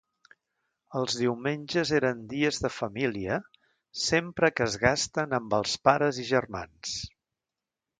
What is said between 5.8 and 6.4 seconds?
pares i